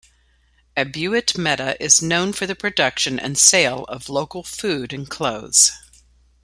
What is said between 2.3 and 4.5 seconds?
for the production and sale of local